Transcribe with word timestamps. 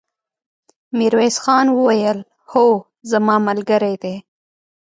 ميرويس 0.97 1.37
خان 1.43 1.67
وويل: 1.77 2.19
هو، 2.51 2.67
زما 3.11 3.35
ملګری 3.47 3.95
دی! 4.03 4.15